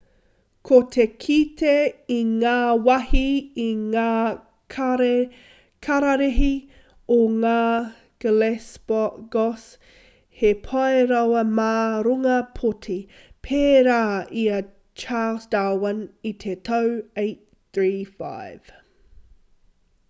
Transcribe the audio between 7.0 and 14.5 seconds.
o ngā galapagos he pai rawa mā runga pōti pērā i